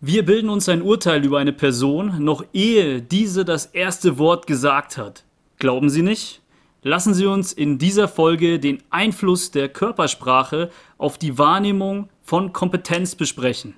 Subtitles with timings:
[0.00, 4.98] Wir bilden uns ein Urteil über eine Person, noch ehe diese das erste Wort gesagt
[4.98, 5.24] hat.
[5.58, 6.42] Glauben Sie nicht?
[6.82, 13.14] Lassen Sie uns in dieser Folge den Einfluss der Körpersprache auf die Wahrnehmung von Kompetenz
[13.14, 13.76] besprechen.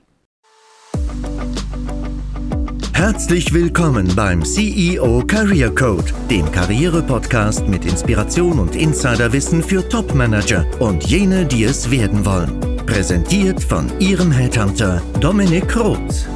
[2.92, 11.04] Herzlich willkommen beim CEO Career Code, dem Karriere-Podcast mit Inspiration und Insiderwissen für Topmanager und
[11.04, 12.75] jene, die es werden wollen.
[12.86, 16.26] Präsentiert von Ihrem Headhunter Dominik Roth.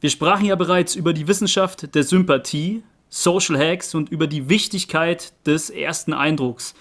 [0.00, 5.32] Wir sprachen ja bereits über die Wissenschaft der Sympathie, Social Hacks und über die Wichtigkeit
[5.46, 6.74] des ersten Eindrucks.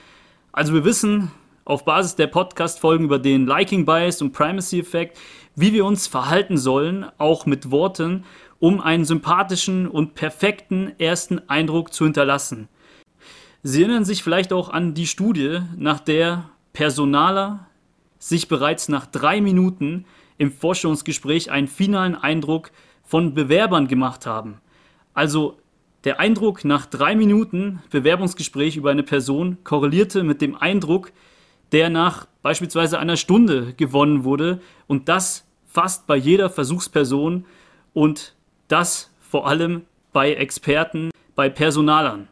[0.52, 1.32] Also wir wissen
[1.64, 5.18] auf Basis der Podcast-Folgen über den Liking Bias und Primacy-Effekt,
[5.56, 8.26] wie wir uns verhalten sollen, auch mit Worten,
[8.60, 12.68] um einen sympathischen und perfekten ersten Eindruck zu hinterlassen.
[13.64, 17.68] Sie erinnern sich vielleicht auch an die Studie, nach der Personaler
[18.22, 20.06] sich bereits nach drei Minuten
[20.38, 22.72] im Vorstellungsgespräch einen finalen Eindruck
[23.04, 24.62] von Bewerbern gemacht haben.
[25.14, 25.58] Also
[26.04, 31.12] der Eindruck nach drei Minuten Bewerbungsgespräch über eine Person korrelierte mit dem Eindruck,
[31.72, 37.46] der nach beispielsweise einer Stunde gewonnen wurde und das fast bei jeder Versuchsperson
[37.94, 38.36] und
[38.68, 42.28] das vor allem bei Experten, bei Personalern.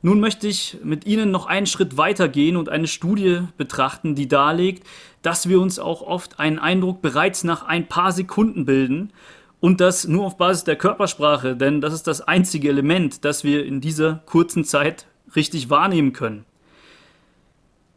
[0.00, 4.28] Nun möchte ich mit Ihnen noch einen Schritt weiter gehen und eine Studie betrachten, die
[4.28, 4.86] darlegt,
[5.22, 9.12] dass wir uns auch oft einen Eindruck bereits nach ein paar Sekunden bilden
[9.60, 13.64] und das nur auf Basis der Körpersprache, denn das ist das einzige Element, das wir
[13.66, 16.44] in dieser kurzen Zeit richtig wahrnehmen können.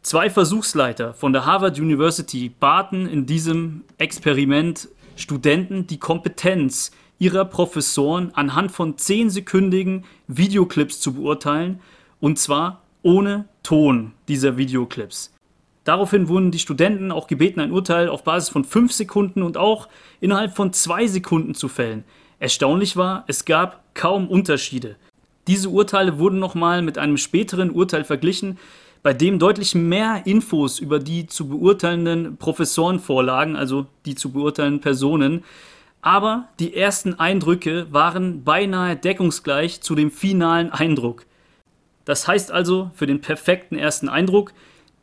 [0.02, 6.90] Zwei Versuchsleiter von der Harvard University baten in diesem Experiment Studenten die Kompetenz
[7.22, 11.78] ihrer Professoren anhand von zehnsekündigen Videoclips zu beurteilen,
[12.18, 15.32] und zwar ohne Ton dieser Videoclips.
[15.84, 19.88] Daraufhin wurden die Studenten auch gebeten, ein Urteil auf Basis von fünf Sekunden und auch
[20.20, 22.02] innerhalb von zwei Sekunden zu fällen.
[22.40, 24.96] Erstaunlich war, es gab kaum Unterschiede.
[25.46, 28.58] Diese Urteile wurden nochmal mit einem späteren Urteil verglichen,
[29.04, 34.80] bei dem deutlich mehr Infos über die zu beurteilenden Professoren vorlagen, also die zu beurteilenden
[34.80, 35.44] Personen.
[36.02, 41.24] Aber die ersten Eindrücke waren beinahe deckungsgleich zu dem finalen Eindruck.
[42.04, 44.52] Das heißt also für den perfekten ersten Eindruck,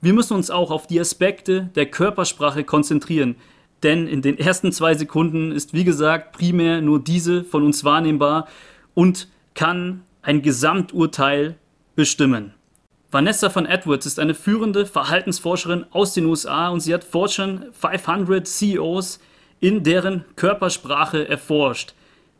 [0.02, 3.36] wir müssen uns auch auf die Aspekte der Körpersprache konzentrieren,
[3.82, 8.48] denn in den ersten zwei Sekunden ist wie gesagt primär nur diese von uns wahrnehmbar
[8.94, 11.56] und kann ein Gesamturteil
[11.96, 12.54] bestimmen.
[13.12, 18.46] Vanessa von Edwards ist eine führende Verhaltensforscherin aus den USA und sie hat Fortune 500
[18.46, 19.20] CEOs
[19.60, 21.94] in deren Körpersprache erforscht.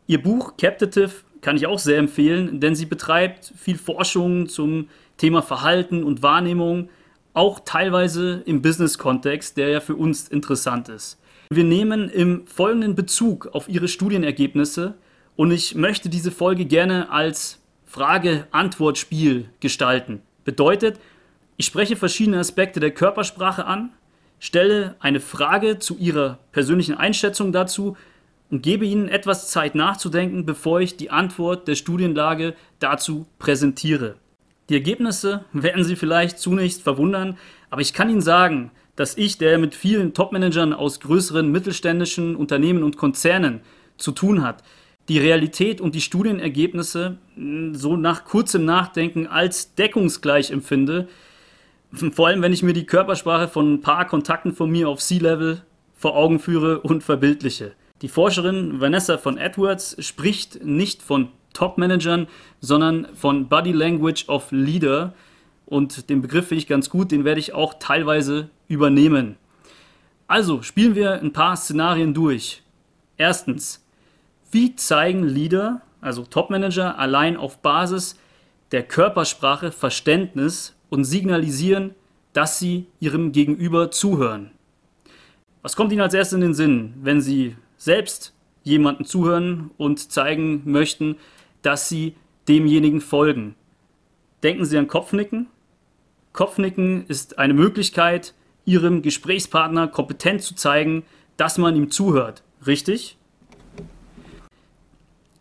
[0.06, 1.10] Ihr Buch Captative
[1.40, 6.88] kann ich auch sehr empfehlen, denn sie betreibt viel Forschung zum Thema Verhalten und Wahrnehmung,
[7.32, 11.18] auch teilweise im Business-Kontext, der ja für uns interessant ist.
[11.50, 14.94] Wir nehmen im folgenden Bezug auf ihre Studienergebnisse
[15.36, 20.22] und ich möchte diese Folge gerne als Frage-Antwort-Spiel gestalten.
[20.44, 21.00] Bedeutet,
[21.56, 23.90] ich spreche verschiedene Aspekte der Körpersprache an,
[24.40, 27.96] stelle eine Frage zu Ihrer persönlichen Einschätzung dazu
[28.50, 34.16] und gebe Ihnen etwas Zeit nachzudenken, bevor ich die Antwort der Studienlage dazu präsentiere.
[34.68, 37.38] Die Ergebnisse werden Sie vielleicht zunächst verwundern,
[37.70, 42.82] aber ich kann Ihnen sagen, dass ich, der mit vielen Topmanagern aus größeren mittelständischen Unternehmen
[42.82, 43.60] und Konzernen
[43.96, 44.62] zu tun hat,
[45.08, 51.08] die Realität und die Studienergebnisse hm, so nach kurzem Nachdenken als deckungsgleich empfinde.
[51.92, 55.62] Vor allem, wenn ich mir die Körpersprache von ein paar Kontakten von mir auf C-Level
[55.94, 57.72] vor Augen führe und verbildliche.
[58.02, 62.28] Die Forscherin Vanessa von Edwards spricht nicht von Top-Managern,
[62.60, 65.12] sondern von Body Language of Leader.
[65.66, 69.36] Und den Begriff finde ich ganz gut, den werde ich auch teilweise übernehmen.
[70.26, 72.62] Also spielen wir ein paar Szenarien durch.
[73.16, 73.84] Erstens,
[74.52, 78.16] wie zeigen Leader, also Topmanager, allein auf Basis
[78.72, 81.94] der Körpersprache Verständnis und signalisieren,
[82.32, 84.50] dass sie ihrem Gegenüber zuhören?
[85.62, 90.62] Was kommt Ihnen als erstes in den Sinn, wenn Sie selbst jemanden zuhören und zeigen
[90.64, 91.16] möchten,
[91.62, 92.14] dass Sie
[92.48, 93.54] demjenigen folgen?
[94.42, 95.48] Denken Sie an Kopfnicken?
[96.32, 98.34] Kopfnicken ist eine Möglichkeit,
[98.64, 101.02] Ihrem Gesprächspartner kompetent zu zeigen,
[101.36, 102.42] dass man ihm zuhört.
[102.66, 103.16] Richtig?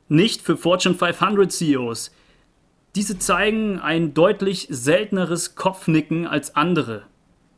[0.10, 2.12] nicht für Fortune 500 CEOs.
[2.96, 7.04] Diese zeigen ein deutlich selteneres Kopfnicken als andere.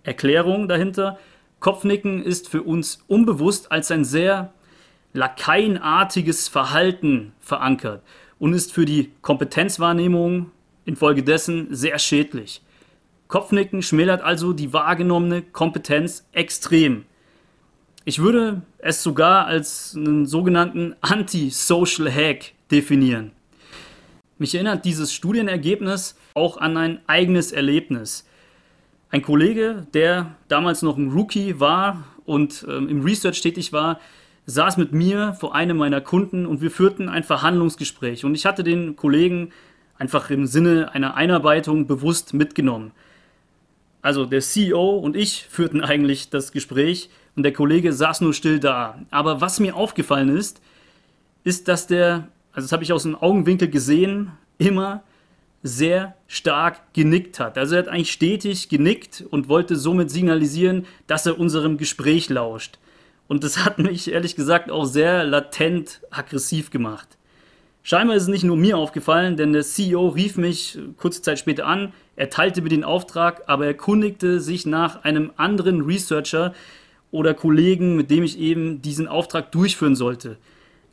[0.03, 1.17] Erklärung dahinter,
[1.59, 4.51] Kopfnicken ist für uns unbewusst als ein sehr
[5.13, 8.01] lakaienartiges Verhalten verankert
[8.39, 10.51] und ist für die Kompetenzwahrnehmung
[10.85, 12.61] infolgedessen sehr schädlich.
[13.27, 17.05] Kopfnicken schmälert also die wahrgenommene Kompetenz extrem.
[18.03, 23.31] Ich würde es sogar als einen sogenannten Anti-Social Hack definieren.
[24.41, 28.25] Mich erinnert dieses Studienergebnis auch an ein eigenes Erlebnis.
[29.11, 33.99] Ein Kollege, der damals noch ein Rookie war und ähm, im Research tätig war,
[34.47, 38.25] saß mit mir vor einem meiner Kunden und wir führten ein Verhandlungsgespräch.
[38.25, 39.51] Und ich hatte den Kollegen
[39.99, 42.93] einfach im Sinne einer Einarbeitung bewusst mitgenommen.
[44.01, 48.59] Also der CEO und ich führten eigentlich das Gespräch und der Kollege saß nur still
[48.59, 48.97] da.
[49.11, 50.63] Aber was mir aufgefallen ist,
[51.43, 55.03] ist, dass der also das habe ich aus dem Augenwinkel gesehen, immer
[55.63, 57.57] sehr stark genickt hat.
[57.57, 62.79] Also er hat eigentlich stetig genickt und wollte somit signalisieren, dass er unserem Gespräch lauscht.
[63.27, 67.07] Und das hat mich ehrlich gesagt auch sehr latent aggressiv gemacht.
[67.83, 71.65] Scheinbar ist es nicht nur mir aufgefallen, denn der CEO rief mich kurze Zeit später
[71.65, 76.53] an, er teilte mir den Auftrag, aber er kundigte sich nach einem anderen Researcher
[77.09, 80.37] oder Kollegen, mit dem ich eben diesen Auftrag durchführen sollte.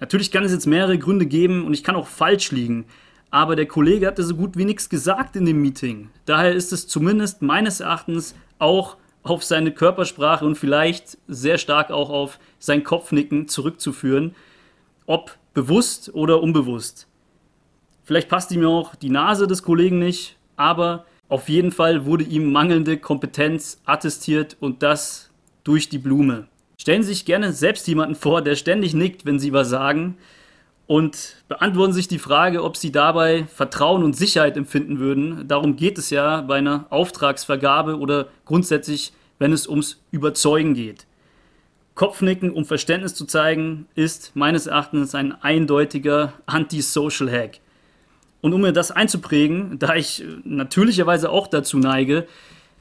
[0.00, 2.87] Natürlich kann es jetzt mehrere Gründe geben und ich kann auch falsch liegen.
[3.31, 6.11] Aber der Kollege hatte so gut wie nichts gesagt in dem Meeting.
[6.25, 12.11] Daher ist es zumindest meines Erachtens auch auf seine Körpersprache und vielleicht sehr stark auch
[12.11, 14.35] auf sein Kopfnicken zurückzuführen,
[15.06, 17.06] ob bewusst oder unbewusst.
[18.05, 22.53] Vielleicht passt ihm auch die Nase des Kollegen nicht, aber auf jeden Fall wurde ihm
[22.53, 25.31] mangelnde Kompetenz attestiert und das
[25.62, 26.49] durch die Blume.
[26.88, 30.17] Stellen Sie sich gerne selbst jemanden vor, der ständig nickt, wenn Sie was sagen
[30.87, 35.46] und beantworten sich die Frage, ob Sie dabei Vertrauen und Sicherheit empfinden würden.
[35.46, 41.05] Darum geht es ja bei einer Auftragsvergabe oder grundsätzlich, wenn es ums Überzeugen geht.
[41.94, 47.61] Kopfnicken, um Verständnis zu zeigen, ist meines Erachtens ein eindeutiger Anti-Social Hack.
[48.41, 52.26] Und um mir das einzuprägen, da ich natürlicherweise auch dazu neige,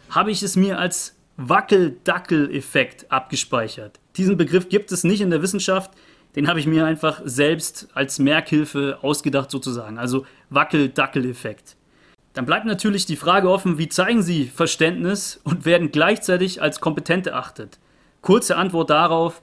[0.09, 3.99] habe ich es mir als Wackel-Dackel-Effekt abgespeichert.
[4.15, 5.91] Diesen Begriff gibt es nicht in der Wissenschaft,
[6.35, 11.77] den habe ich mir einfach selbst als Merkhilfe ausgedacht sozusagen, also Wackel-Dackel-Effekt.
[12.33, 17.25] Dann bleibt natürlich die Frage offen, wie zeigen Sie Verständnis und werden gleichzeitig als kompetent
[17.25, 17.79] erachtet?
[18.21, 19.41] Kurze Antwort darauf,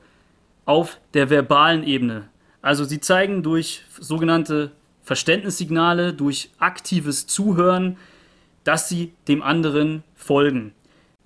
[0.65, 2.29] auf der verbalen Ebene.
[2.63, 7.99] Also Sie zeigen durch sogenannte Verständnissignale, durch aktives Zuhören,
[8.63, 10.73] dass Sie dem anderen folgen.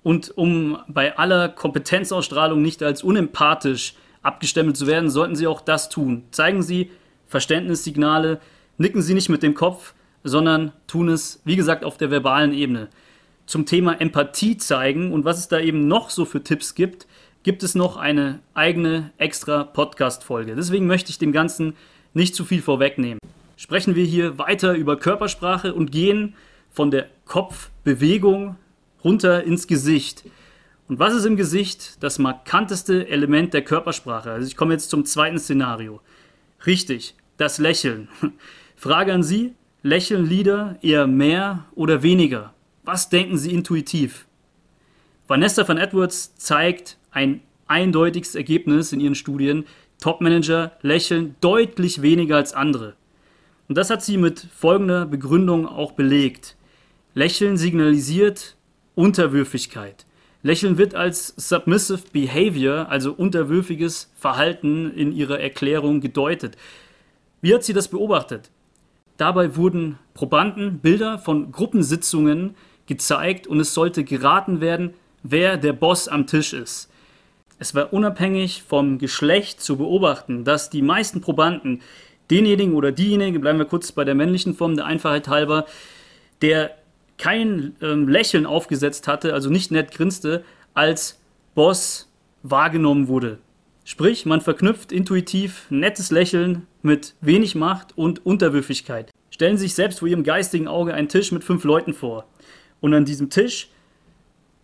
[0.03, 5.89] Und um bei aller Kompetenzausstrahlung nicht als unempathisch abgestempelt zu werden, sollten Sie auch das
[5.89, 6.23] tun.
[6.31, 6.91] Zeigen Sie
[7.27, 8.39] Verständnissignale,
[8.77, 9.93] nicken Sie nicht mit dem Kopf,
[10.23, 12.89] sondern tun es, wie gesagt, auf der verbalen Ebene.
[13.45, 17.07] Zum Thema Empathie zeigen und was es da eben noch so für Tipps gibt,
[17.43, 20.55] gibt es noch eine eigene extra Podcast-Folge.
[20.55, 21.75] Deswegen möchte ich dem Ganzen
[22.13, 23.19] nicht zu viel vorwegnehmen.
[23.55, 26.35] Sprechen wir hier weiter über Körpersprache und gehen
[26.69, 28.55] von der Kopfbewegung
[29.03, 30.23] runter ins Gesicht.
[30.87, 34.31] Und was ist im Gesicht das markanteste Element der Körpersprache?
[34.31, 36.01] Also ich komme jetzt zum zweiten Szenario.
[36.65, 38.09] Richtig, das Lächeln.
[38.75, 39.53] Frage an Sie,
[39.83, 42.53] lächeln Lieder eher mehr oder weniger?
[42.83, 44.25] Was denken Sie intuitiv?
[45.27, 49.65] Vanessa van Edwards zeigt ein eindeutiges Ergebnis in ihren Studien.
[50.01, 52.95] Topmanager lächeln deutlich weniger als andere.
[53.67, 56.55] Und das hat sie mit folgender Begründung auch belegt.
[57.13, 58.55] Lächeln signalisiert
[58.99, 60.05] Unterwürfigkeit.
[60.43, 66.57] Lächeln wird als submissive behavior, also unterwürfiges Verhalten in ihrer Erklärung gedeutet.
[67.39, 68.51] Wie hat sie das beobachtet?
[69.15, 72.57] Dabei wurden Probanden Bilder von Gruppensitzungen
[72.87, 76.91] gezeigt und es sollte geraten werden, wer der Boss am Tisch ist.
[77.57, 81.81] Es war unabhängig vom Geschlecht zu beobachten, dass die meisten Probanden
[82.29, 85.67] denjenigen oder diejenige, bleiben wir kurz bei der männlichen Form der Einfachheit halber,
[86.41, 86.78] der
[87.19, 91.19] kein ähm, Lächeln aufgesetzt hatte, also nicht nett grinste, als
[91.53, 92.09] Boss
[92.41, 93.37] wahrgenommen wurde.
[93.83, 99.11] Sprich, man verknüpft intuitiv nettes Lächeln mit wenig Macht und Unterwürfigkeit.
[99.29, 102.25] Stellen Sie sich selbst vor Ihrem geistigen Auge einen Tisch mit fünf Leuten vor.
[102.81, 103.69] Und an diesem Tisch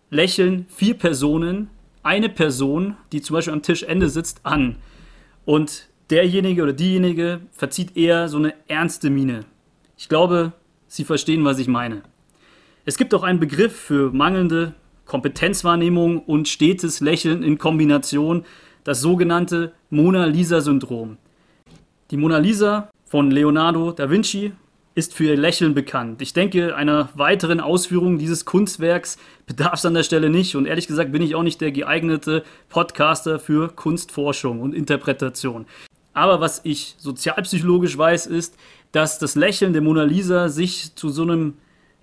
[0.10, 1.70] lächeln vier Personen
[2.04, 4.78] eine Person, die zum Beispiel am Tischende sitzt, an.
[5.44, 9.42] Und derjenige oder diejenige verzieht eher so eine ernste Miene.
[9.98, 10.54] Ich glaube,
[10.88, 12.04] Sie verstehen, was ich meine.
[12.88, 14.76] Es gibt auch einen Begriff für mangelnde
[15.06, 18.46] Kompetenzwahrnehmung und stetes Lächeln in Kombination,
[18.84, 21.18] das sogenannte Mona Lisa-Syndrom.
[22.12, 24.52] Die Mona Lisa von Leonardo da Vinci
[24.94, 26.22] ist für ihr Lächeln bekannt.
[26.22, 30.86] Ich denke, einer weiteren Ausführung dieses Kunstwerks bedarf es an der Stelle nicht und ehrlich
[30.86, 35.66] gesagt bin ich auch nicht der geeignete Podcaster für Kunstforschung und Interpretation.
[36.14, 38.56] Aber was ich sozialpsychologisch weiß, ist,
[38.92, 41.56] dass das Lächeln der Mona Lisa sich zu so einem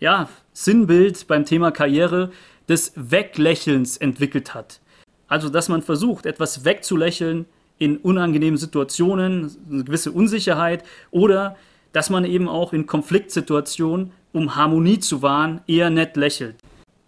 [0.03, 2.31] ja, Sinnbild beim Thema Karriere
[2.69, 4.81] des Weglächelns entwickelt hat.
[5.29, 7.47] Also, dass man versucht, etwas wegzulächeln
[7.79, 11.57] in unangenehmen Situationen, eine gewisse Unsicherheit oder
[11.93, 16.57] dass man eben auch in Konfliktsituationen, um Harmonie zu wahren, eher nett lächelt.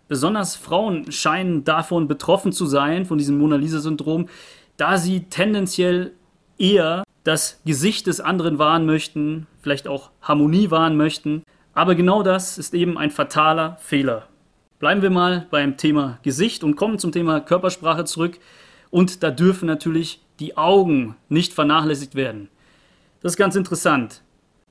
[0.08, 4.28] Besonders Frauen scheinen davon betroffen zu sein, von diesem Mona Lisa-Syndrom,
[4.76, 6.12] da sie tendenziell
[6.58, 11.42] eher das Gesicht des anderen wahren möchten, vielleicht auch Harmonie wahren möchten.
[11.74, 14.28] Aber genau das ist eben ein fataler Fehler.
[14.78, 18.38] Bleiben wir mal beim Thema Gesicht und kommen zum Thema Körpersprache zurück.
[18.90, 22.48] Und da dürfen natürlich die Augen nicht vernachlässigt werden.
[23.20, 24.22] Das ist ganz interessant.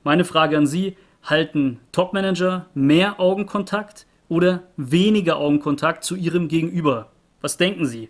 [0.02, 7.10] Meine Frage an Sie, halten Topmanager mehr Augenkontakt oder weniger Augenkontakt zu ihrem Gegenüber?
[7.40, 8.08] Was denken Sie?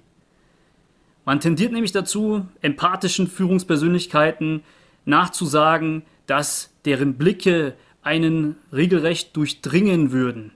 [1.25, 4.63] Man tendiert nämlich dazu, empathischen Führungspersönlichkeiten
[5.05, 7.75] nachzusagen, dass deren Blicke
[8.05, 10.53] einen regelrecht durchdringen würden.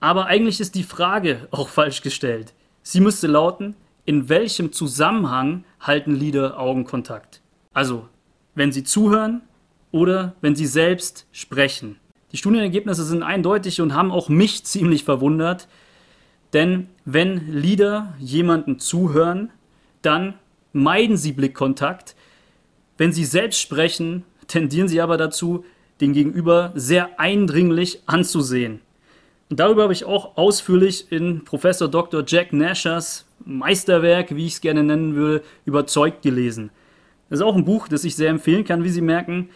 [0.00, 2.52] Aber eigentlich ist die Frage auch falsch gestellt.
[2.82, 3.74] Sie müsste lauten,
[4.04, 7.40] in welchem Zusammenhang halten Leader Augenkontakt?
[7.72, 8.08] Also,
[8.54, 9.42] wenn sie zuhören
[9.90, 11.96] oder wenn sie selbst sprechen.
[12.32, 15.68] Die Studienergebnisse sind eindeutig und haben auch mich ziemlich verwundert,
[16.52, 19.50] denn wenn Leader jemanden zuhören,
[20.02, 20.34] dann
[20.72, 22.14] meiden sie Blickkontakt.
[22.98, 25.64] Wenn sie selbst sprechen, tendieren sie aber dazu,
[26.00, 28.80] den Gegenüber sehr eindringlich anzusehen.
[29.48, 32.24] Und darüber habe ich auch ausführlich in Professor Dr.
[32.26, 36.70] Jack Nashers Meisterwerk, wie ich es gerne nennen würde, überzeugt gelesen.
[37.30, 39.48] Das ist auch ein Buch, das ich sehr empfehlen kann, wie Sie merken.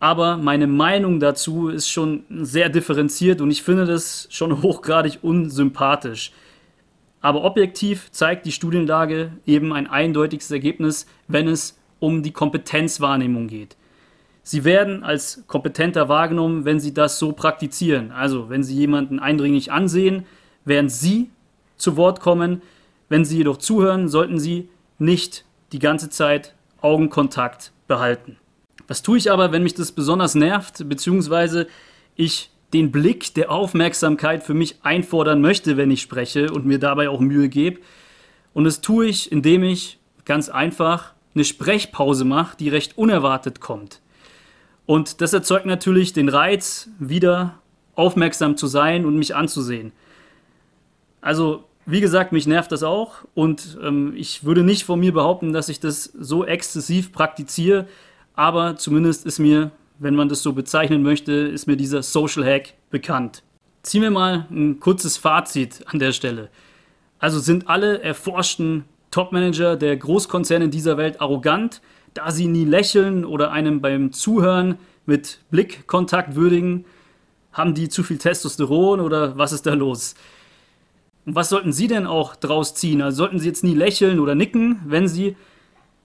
[0.00, 6.32] Aber meine Meinung dazu ist schon sehr differenziert und ich finde das schon hochgradig unsympathisch.
[7.22, 13.76] Aber objektiv zeigt die Studienlage eben ein eindeutiges Ergebnis, wenn es um die Kompetenzwahrnehmung geht.
[14.44, 18.12] Sie werden als kompetenter wahrgenommen, wenn Sie das so praktizieren.
[18.12, 20.26] Also wenn Sie jemanden eindringlich ansehen,
[20.64, 21.30] während Sie
[21.76, 22.62] zu Wort kommen.
[23.08, 28.36] Wenn Sie jedoch zuhören, sollten Sie nicht die ganze Zeit Augenkontakt behalten.
[28.86, 31.66] Was tue ich aber, wenn mich das besonders nervt, beziehungsweise
[32.16, 37.08] ich den Blick der Aufmerksamkeit für mich einfordern möchte, wenn ich spreche und mir dabei
[37.08, 37.80] auch Mühe gebe?
[38.52, 44.00] Und das tue ich, indem ich ganz einfach eine Sprechpause mache, die recht unerwartet kommt.
[44.86, 47.58] Und das erzeugt natürlich den Reiz, wieder
[47.94, 49.92] aufmerksam zu sein und mich anzusehen.
[51.20, 55.52] Also, wie gesagt, mich nervt das auch und ähm, ich würde nicht von mir behaupten,
[55.52, 57.86] dass ich das so exzessiv praktiziere,
[58.34, 62.74] aber zumindest ist mir, wenn man das so bezeichnen möchte, ist mir dieser Social Hack
[62.90, 63.42] bekannt.
[63.82, 66.48] Ziehen wir mal ein kurzes Fazit an der Stelle.
[67.18, 71.80] Also sind alle erforschten Topmanager der Großkonzerne dieser Welt arrogant,
[72.14, 76.84] da sie nie lächeln oder einem beim Zuhören mit Blickkontakt würdigen?
[77.52, 80.14] Haben die zu viel Testosteron oder was ist da los?
[81.26, 83.00] Und was sollten Sie denn auch draus ziehen?
[83.00, 85.36] Also sollten Sie jetzt nie lächeln oder nicken, wenn Sie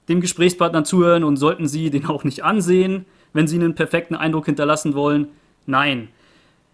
[0.07, 4.45] dem Gesprächspartner zuhören und sollten Sie den auch nicht ansehen, wenn Sie einen perfekten Eindruck
[4.45, 5.27] hinterlassen wollen?
[5.65, 6.09] Nein.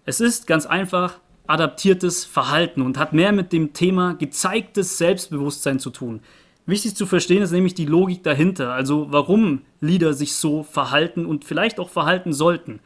[0.06, 5.90] Es ist ganz einfach adaptiertes Verhalten und hat mehr mit dem Thema gezeigtes Selbstbewusstsein zu
[5.90, 6.22] tun.
[6.68, 11.46] Wichtig zu verstehen ist nämlich die Logik dahinter, also warum Leader sich so verhalten und
[11.46, 12.80] vielleicht auch verhalten sollten.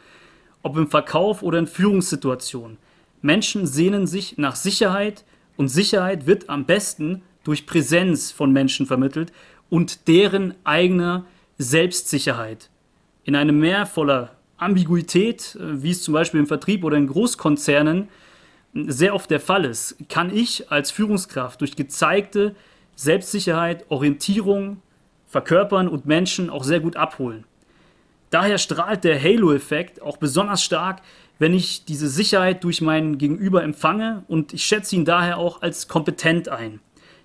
[0.62, 2.78] Ob im Verkauf oder in Führungssituationen.
[3.22, 5.24] Menschen sehnen sich nach Sicherheit
[5.56, 9.32] und Sicherheit wird am besten durch Präsenz von Menschen vermittelt
[9.70, 11.26] und deren eigener
[11.58, 12.70] Selbstsicherheit.
[13.24, 18.10] In einem Meer voller Ambiguität, äh, wie es zum Beispiel im Vertrieb oder in Großkonzernen
[18.74, 22.56] sehr oft der Fall ist, kann ich als Führungskraft durch gezeigte
[23.00, 24.82] Selbstsicherheit, Orientierung
[25.26, 27.46] verkörpern und Menschen auch sehr gut abholen.
[28.30, 31.02] Daher strahlt der Halo-Effekt auch besonders stark,
[31.38, 35.88] wenn ich diese Sicherheit durch meinen Gegenüber empfange und ich schätze ihn daher auch als
[35.88, 36.82] kompetent ein.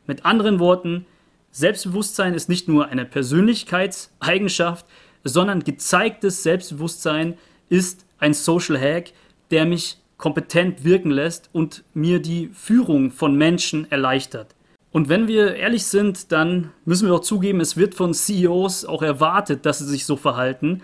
[0.07, 1.07] Mit anderen Worten,
[1.51, 4.87] Selbstbewusstsein ist nicht nur eine Persönlichkeitseigenschaft,
[5.25, 7.37] sondern gezeigtes Selbstbewusstsein
[7.69, 9.07] ist ein Social Hack,
[9.51, 14.55] der mich kompetent wirken lässt und mir die Führung von Menschen erleichtert.
[14.95, 19.03] Und wenn wir ehrlich sind, dann müssen wir auch zugeben, es wird von CEOs auch
[19.03, 20.83] erwartet, dass sie sich so verhalten.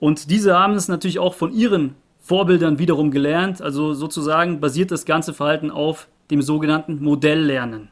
[0.00, 3.62] Und diese haben es natürlich auch von ihren Vorbildern wiederum gelernt.
[3.62, 7.88] Also sozusagen basiert das ganze Verhalten auf dem sogenannten Modelllernen.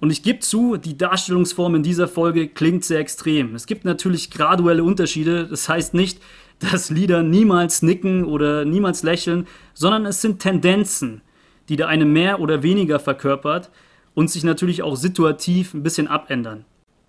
[0.00, 3.56] Und ich gebe zu, die Darstellungsform in dieser Folge klingt sehr extrem.
[3.56, 5.48] Es gibt natürlich graduelle Unterschiede.
[5.48, 6.22] Das heißt nicht,
[6.60, 11.22] dass Lieder niemals nicken oder niemals lächeln, sondern es sind Tendenzen,
[11.68, 13.72] die der eine mehr oder weniger verkörpert
[14.18, 16.64] und sich natürlich auch situativ ein bisschen abändern.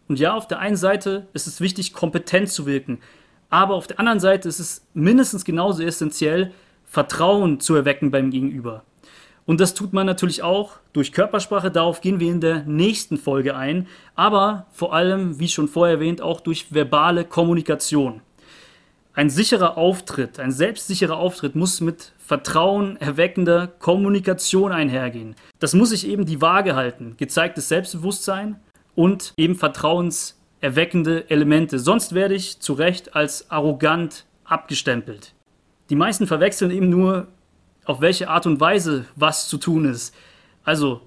[0.08, 3.00] Und ja, auf der einen Seite ist es wichtig, kompetent zu wirken,
[3.50, 6.52] aber auf der anderen Seite ist es mindestens genauso essentiell,
[6.86, 8.84] Vertrauen zu erwecken beim Gegenüber.
[9.48, 11.72] Und das tut man natürlich auch durch Körpersprache.
[11.72, 13.88] Darauf gehen wir in der nächsten Folge ein.
[14.14, 18.22] Aber vor allem, wie schon vorher erwähnt, auch durch verbale Kommunikation.
[19.16, 25.34] Ein sicherer Auftritt, ein selbstsicherer Auftritt muss mit Vertrauen erweckender Kommunikation einhergehen.
[25.58, 27.16] Das muss sich eben die Waage halten.
[27.18, 28.58] Gezeigtes Selbstbewusstsein
[28.94, 31.80] und eben vertrauenserweckende Elemente.
[31.80, 35.34] Sonst werde ich zu Recht als arrogant abgestempelt.
[35.90, 37.30] Die meisten verwechseln eben nur
[37.86, 40.14] auf welche Art und Weise was zu tun ist.
[40.64, 41.02] Also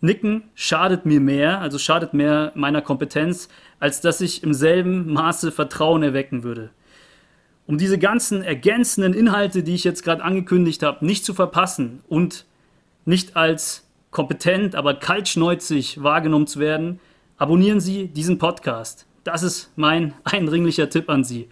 [0.00, 5.52] Nicken schadet mir mehr, also schadet mehr meiner Kompetenz, als dass ich im selben Maße
[5.52, 6.70] Vertrauen erwecken würde.
[7.72, 12.44] Um diese ganzen ergänzenden Inhalte, die ich jetzt gerade angekündigt habe, nicht zu verpassen und
[13.06, 17.00] nicht als kompetent, aber kaltschneuzig wahrgenommen zu werden,
[17.38, 19.06] abonnieren Sie diesen Podcast.
[19.24, 21.48] Das ist mein eindringlicher Tipp an Sie.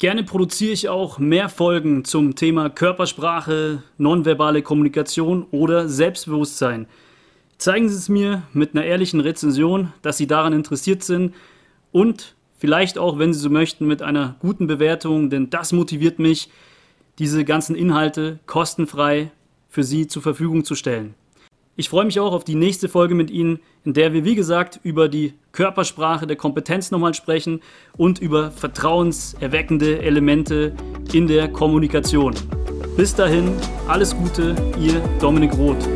[0.00, 6.88] Gerne produziere ich auch mehr Folgen zum Thema Körpersprache, nonverbale Kommunikation oder Selbstbewusstsein.
[7.56, 11.36] Zeigen Sie es mir mit einer ehrlichen Rezension, dass Sie daran interessiert sind
[11.92, 16.50] und vielleicht auch, wenn Sie so möchten, mit einer guten Bewertung, denn das motiviert mich,
[17.18, 19.32] diese ganzen Inhalte kostenfrei
[19.68, 21.14] für Sie zur Verfügung zu stellen.
[21.76, 24.80] Ich freue mich auch auf die nächste Folge mit Ihnen, in der wir, wie gesagt,
[24.82, 27.60] über die Körpersprache der Kompetenz nochmal sprechen
[27.96, 30.74] und über vertrauenserweckende Elemente
[31.12, 32.34] in der Kommunikation.
[32.96, 33.52] Bis dahin,
[33.88, 35.88] alles Gute, Ihr Dominik Roth.